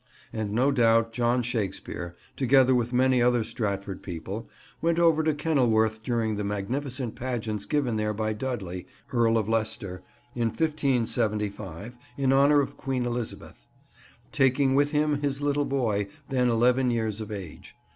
And 0.33 0.51
no 0.51 0.71
doubt 0.71 1.11
John 1.13 1.43
Shakespeare, 1.43 2.15
together 2.35 2.73
with 2.73 2.91
many 2.91 3.21
other 3.21 3.43
Stratford 3.43 4.01
people, 4.01 4.49
went 4.81 4.97
over 4.97 5.21
to 5.23 5.31
Kenilworth 5.35 6.01
during 6.01 6.37
the 6.37 6.43
magnificent 6.43 7.13
pageants 7.15 7.67
given 7.67 7.97
there 7.97 8.11
by 8.11 8.33
Dudley, 8.33 8.87
Earl 9.13 9.37
of 9.37 9.47
Leicester, 9.47 10.01
in 10.33 10.47
1575, 10.47 11.97
in 12.17 12.33
honour 12.33 12.61
of 12.61 12.77
Queen 12.77 13.05
Elizabeth; 13.05 13.67
taking 14.31 14.73
with 14.73 14.89
him 14.89 15.21
his 15.21 15.39
little 15.39 15.65
boy, 15.65 16.07
then 16.29 16.49
eleven 16.49 16.89
years 16.89 17.21
of 17.21 17.31
age. 17.31 17.75